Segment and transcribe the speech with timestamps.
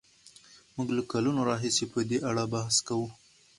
[0.75, 3.07] موږ له کلونو راهیسې په دې اړه بحث کوو.